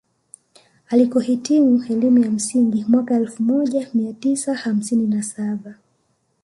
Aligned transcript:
Alikohitimu 0.89 1.83
elimu 1.89 2.17
ya 2.23 2.31
msingi 2.31 2.85
mwaka 2.87 3.15
elfu 3.15 3.43
moja 3.43 3.89
mia 3.93 4.13
tisa 4.13 4.53
hamsini 4.55 5.07
na 5.07 5.23
saba 5.23 5.75